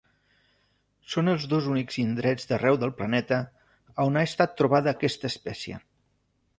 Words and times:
Són 1.15 1.29
els 1.33 1.45
dos 1.51 1.67
únics 1.75 1.99
indrets 2.05 2.49
d'arreu 2.53 2.81
del 2.85 2.95
planeta 3.03 3.41
a 3.93 4.09
on 4.09 4.19
ha 4.23 4.27
estat 4.33 4.61
trobada 4.63 4.99
aquesta 4.99 5.35
espècie. 5.35 5.83